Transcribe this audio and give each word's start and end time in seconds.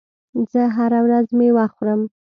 زه 0.51 0.61
هره 0.75 0.99
ورځ 1.05 1.27
مېوه 1.37 1.65
خورم. 1.73 2.01